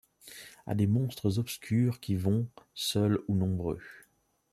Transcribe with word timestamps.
À 0.65 0.73
des 0.73 0.87
monstres 0.87 1.37
obscurs 1.37 1.99
qui 1.99 2.15
vont, 2.15 2.47
seuls 2.73 3.19
ou 3.27 3.35
nombreux 3.35 3.79